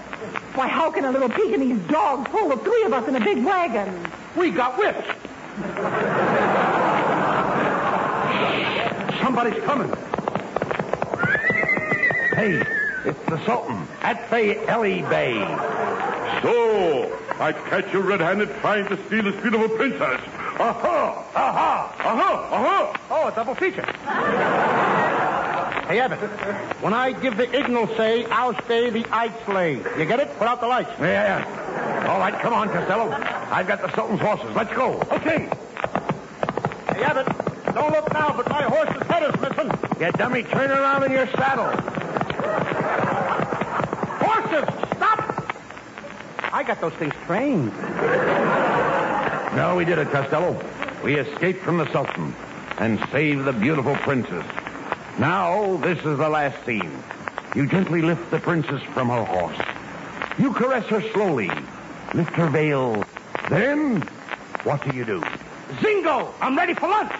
Why, 0.54 0.68
how 0.68 0.92
can 0.92 1.06
a 1.06 1.12
little 1.12 1.30
Pekingese 1.30 1.80
dog 1.88 2.30
pull 2.30 2.50
the 2.50 2.58
three 2.58 2.84
of 2.84 2.92
us 2.92 3.08
in 3.08 3.16
a 3.16 3.20
big 3.22 3.44
wagon? 3.44 4.06
We 4.36 4.52
got 4.52 4.78
whips. 4.78 5.08
Somebody's 9.22 9.64
coming. 9.64 9.90
Hey, 12.36 12.62
it's 13.06 13.26
the 13.28 13.46
Sultan 13.46 13.88
at 14.02 14.30
the 14.30 14.68
Ellie 14.68 15.04
Bay. 15.04 15.36
So, 16.42 17.18
I 17.40 17.54
catch 17.54 17.94
you 17.94 18.02
red-handed 18.02 18.50
trying 18.60 18.88
to 18.88 18.98
steal 19.06 19.24
this 19.24 19.42
beautiful 19.42 19.70
princess. 19.70 20.20
Aha! 20.60 21.26
Aha! 21.34 21.96
Aha! 22.00 22.50
Aha! 22.52 23.00
Oh, 23.10 23.28
a 23.28 23.32
double 23.32 23.56
feature. 23.56 24.81
Hey, 25.92 26.00
Abbott, 26.00 26.20
when 26.82 26.94
I 26.94 27.12
give 27.12 27.36
the 27.36 27.54
ignal 27.54 27.86
say, 27.98 28.24
I'll 28.28 28.56
stay 28.64 28.90
the 28.90 29.06
I'd 29.12 29.34
slay. 29.44 29.74
You 29.74 30.06
get 30.06 30.22
it? 30.22 30.30
Put 30.38 30.48
out 30.48 30.62
the 30.62 30.68
lights. 30.68 30.90
Yeah, 31.02 31.44
yeah. 31.44 32.08
All 32.08 32.18
right, 32.18 32.34
come 32.40 32.54
on, 32.54 32.70
Costello. 32.70 33.12
I've 33.12 33.68
got 33.68 33.82
the 33.82 33.94
Sultan's 33.94 34.22
horses. 34.22 34.56
Let's 34.56 34.74
go. 34.74 35.02
Okay. 35.12 35.50
Hey, 36.88 37.04
Abbott, 37.04 37.28
don't 37.76 37.92
look 37.92 38.14
now, 38.14 38.34
but 38.38 38.48
my 38.48 38.62
horse's 38.62 39.06
head 39.08 39.24
is 39.24 39.42
missing. 39.42 39.70
You 40.00 40.14
dummy, 40.14 40.44
turn 40.44 40.72
around 40.72 41.04
in 41.04 41.12
your 41.12 41.28
saddle. 41.28 41.68
Horses, 44.26 44.74
stop! 44.96 46.54
I 46.54 46.64
got 46.66 46.80
those 46.80 46.94
things 46.94 47.14
trained. 47.26 47.76
No, 49.58 49.76
we 49.76 49.84
did 49.84 49.98
it, 49.98 50.10
Costello. 50.10 50.58
We 51.04 51.16
escaped 51.18 51.64
from 51.64 51.80
the 51.80 51.92
Sultan 51.92 52.34
and 52.78 52.98
saved 53.12 53.44
the 53.44 53.52
beautiful 53.52 53.96
princess. 53.96 54.46
Now, 55.22 55.78
this 55.78 56.00
is 56.00 56.18
the 56.18 56.30
last 56.30 56.66
scene. 56.66 56.92
You 57.56 57.68
gently 57.68 58.02
lift 58.02 58.32
the 58.32 58.40
princess 58.40 58.82
from 58.82 59.10
her 59.10 59.24
horse. 59.24 59.56
You 60.40 60.52
caress 60.52 60.88
her 60.88 61.00
slowly. 61.12 61.52
Lift 62.16 62.32
her 62.32 62.50
veil. 62.50 63.06
Then, 63.48 64.02
what 64.64 64.84
do 64.84 64.98
you 64.98 65.06
do? 65.06 65.22
Zingo! 65.80 66.34
I'm 66.42 66.58
ready 66.58 66.74
for 66.74 66.90
lunch. 66.90 67.14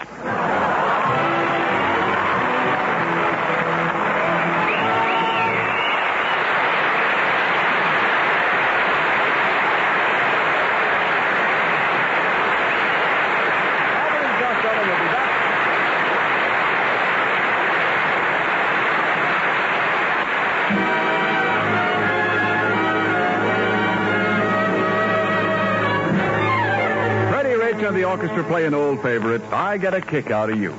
Orchestra 28.22 28.44
play 28.44 28.66
an 28.66 28.72
old 28.72 29.02
favorite, 29.02 29.42
I 29.52 29.78
Get 29.78 29.94
a 29.94 30.00
Kick 30.00 30.30
Out 30.30 30.48
of 30.48 30.56
You. 30.56 30.72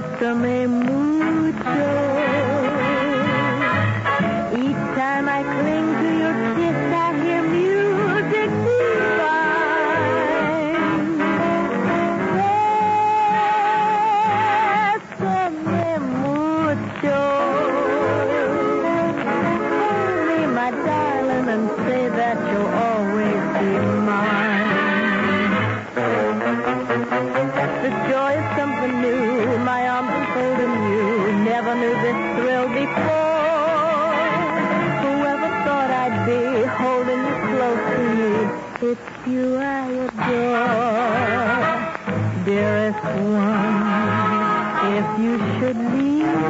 Bésame, 0.00 1.01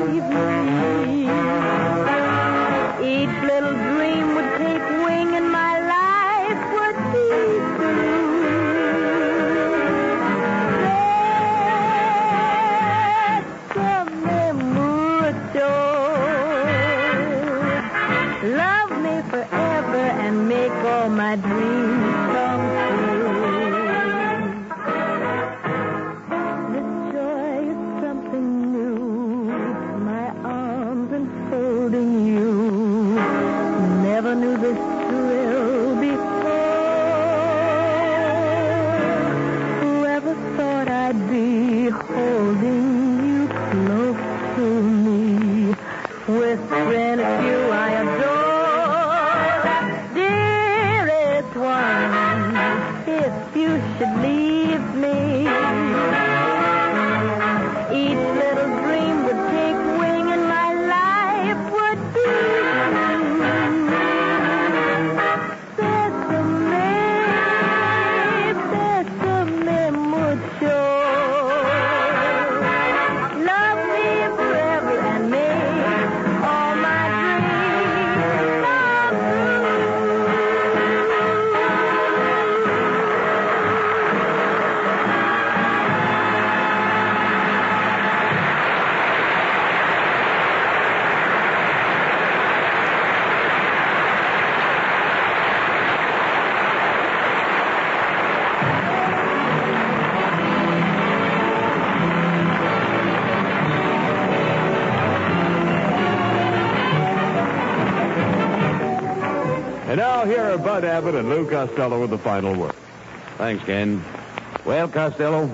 leave 0.04 0.24
each 3.02 3.42
little 3.44 3.91
Abbott 110.92 111.14
and 111.14 111.30
Lou 111.30 111.48
Costello 111.48 112.02
with 112.02 112.10
the 112.10 112.18
final 112.18 112.54
word. 112.54 112.74
Thanks, 113.38 113.64
Ken. 113.64 114.04
Well, 114.66 114.88
Costello, 114.88 115.50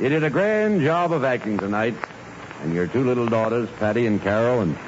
you 0.00 0.08
did 0.08 0.24
a 0.24 0.30
grand 0.30 0.80
job 0.80 1.12
of 1.12 1.24
acting 1.24 1.58
tonight. 1.58 1.94
And 2.62 2.72
your 2.72 2.86
two 2.86 3.04
little 3.04 3.26
daughters, 3.26 3.68
Patty 3.78 4.06
and 4.06 4.22
Carol, 4.22 4.62
and 4.62 4.78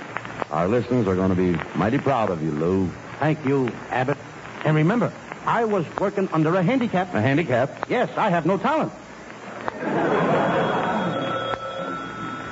our 0.50 0.66
listeners 0.66 1.06
are 1.06 1.14
going 1.14 1.28
to 1.28 1.34
be 1.36 1.54
mighty 1.76 1.98
proud 1.98 2.30
of 2.30 2.42
you, 2.42 2.50
Lou. 2.50 2.88
Thank 3.20 3.44
you, 3.44 3.68
Abbott. 3.90 4.16
And 4.64 4.74
remember, 4.74 5.12
I 5.44 5.66
was 5.66 5.84
working 5.98 6.30
under 6.32 6.54
a 6.56 6.62
handicap. 6.62 7.12
A 7.12 7.20
handicap? 7.20 7.90
Yes, 7.90 8.08
I 8.16 8.30
have 8.30 8.46
no 8.46 8.56
talent. 8.56 8.90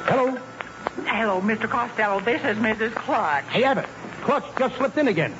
Hello. 0.04 0.36
Hello, 1.06 1.40
Mr. 1.40 1.66
Costello. 1.66 2.20
This 2.20 2.44
is 2.44 2.58
Mrs. 2.58 2.94
Clutch. 2.94 3.44
Hey, 3.44 3.64
Abbott. 3.64 3.86
Clutch 4.20 4.44
just 4.58 4.76
slipped 4.76 4.98
in 4.98 5.08
again. 5.08 5.34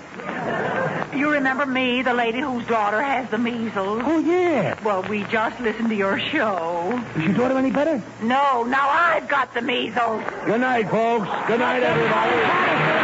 You 1.17 1.31
remember 1.31 1.65
me, 1.65 2.03
the 2.03 2.13
lady 2.15 2.41
whose 2.41 2.67
daughter 2.67 3.01
has 3.01 3.31
the 3.31 3.39
measles? 3.39 4.03
Oh, 4.05 4.19
yeah. 4.19 4.83
Well, 4.83 5.03
we 5.03 5.23
just 5.25 5.61
listened 5.61 5.89
to 5.89 5.95
your 5.95 6.19
show. 6.19 7.03
Is 7.17 7.25
your 7.25 7.35
daughter 7.35 7.57
any 7.57 7.71
better? 7.71 8.03
No, 8.21 8.65
now 8.65 8.89
I've 8.89 9.29
got 9.29 9.55
the 9.55 9.63
measles. 9.63 10.23
Good 10.45 10.61
night, 10.61 10.91
folks. 10.91 11.29
Good 11.47 11.61
night, 11.61 11.83
everybody. 11.83 13.04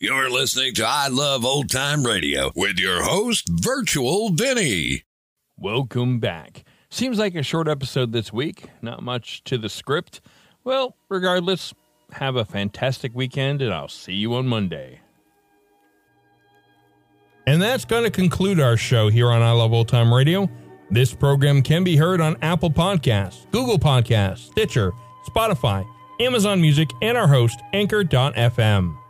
You're 0.00 0.28
listening 0.28 0.74
to 0.74 0.84
I 0.84 1.06
Love 1.08 1.44
Old 1.44 1.70
Time 1.70 2.04
Radio 2.04 2.50
with 2.56 2.78
your 2.78 3.04
host, 3.04 3.48
Virtual 3.48 4.30
Vinny. 4.30 5.04
Welcome 5.56 6.18
back. 6.18 6.64
Seems 6.90 7.18
like 7.18 7.36
a 7.36 7.44
short 7.44 7.68
episode 7.68 8.12
this 8.12 8.32
week, 8.32 8.64
not 8.82 9.02
much 9.02 9.44
to 9.44 9.56
the 9.56 9.68
script. 9.68 10.20
Well, 10.64 10.96
regardless, 11.08 11.72
have 12.12 12.34
a 12.34 12.44
fantastic 12.44 13.14
weekend, 13.14 13.62
and 13.62 13.72
I'll 13.72 13.88
see 13.88 14.14
you 14.14 14.34
on 14.34 14.48
Monday. 14.48 15.00
And 17.46 17.62
that's 17.62 17.84
going 17.84 18.04
to 18.04 18.10
conclude 18.10 18.58
our 18.58 18.76
show 18.76 19.10
here 19.10 19.30
on 19.30 19.42
I 19.42 19.52
Love 19.52 19.72
Old 19.72 19.88
Time 19.88 20.12
Radio. 20.12 20.50
This 20.90 21.14
program 21.14 21.62
can 21.62 21.84
be 21.84 21.96
heard 21.96 22.20
on 22.20 22.36
Apple 22.42 22.70
Podcasts, 22.70 23.48
Google 23.52 23.78
Podcasts, 23.78 24.50
Stitcher, 24.50 24.92
Spotify, 25.28 25.86
Amazon 26.18 26.60
Music, 26.60 26.90
and 27.00 27.16
our 27.16 27.28
host, 27.28 27.60
Anchor.fm. 27.72 28.98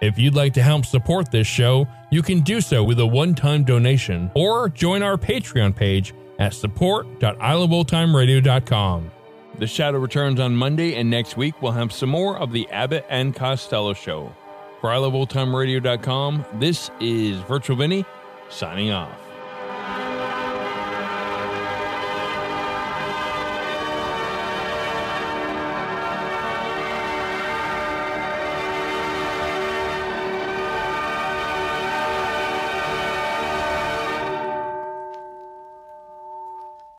If 0.00 0.18
you'd 0.18 0.34
like 0.34 0.52
to 0.54 0.62
help 0.62 0.84
support 0.84 1.30
this 1.30 1.46
show, 1.46 1.86
you 2.10 2.20
can 2.22 2.40
do 2.40 2.60
so 2.60 2.82
with 2.84 2.98
a 3.00 3.06
one-time 3.06 3.64
donation 3.64 4.30
or 4.34 4.68
join 4.68 5.02
our 5.02 5.16
Patreon 5.16 5.74
page 5.74 6.12
at 6.38 6.52
support.iloveoldtimeradio.com. 6.54 9.10
The 9.58 9.66
Shadow 9.66 9.98
returns 9.98 10.40
on 10.40 10.56
Monday, 10.56 10.96
and 10.96 11.08
next 11.08 11.36
week 11.36 11.62
we'll 11.62 11.72
have 11.72 11.92
some 11.92 12.10
more 12.10 12.36
of 12.38 12.52
the 12.52 12.68
Abbott 12.70 13.06
and 13.08 13.34
Costello 13.34 13.94
Show. 13.94 14.34
For 14.80 14.90
iloveoldtimeradio.com, 14.90 16.44
this 16.54 16.90
is 17.00 17.38
Virtual 17.42 17.76
Vinny 17.76 18.04
signing 18.50 18.90
off. 18.90 19.23